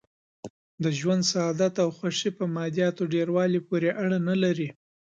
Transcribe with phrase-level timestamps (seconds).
[0.83, 4.69] د ژوند سعادت او خوښي په مادیاتو ډېر والي پورې اړه نه لري.